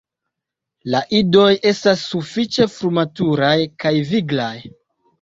La 0.93 1.01
idoj 1.17 1.51
estas 1.73 2.07
sufiĉe 2.15 2.69
frumaturaj 2.79 3.55
kaj 3.85 3.97
viglaj. 4.13 4.55